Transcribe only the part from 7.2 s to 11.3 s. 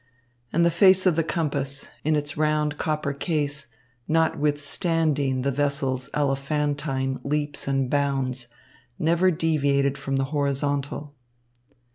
leaps and bounds, never deviated from the horizontal.